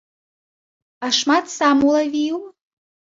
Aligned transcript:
А 1.07 1.09
шмат 1.17 1.45
сам 1.57 1.77
улавіў? 1.91 2.39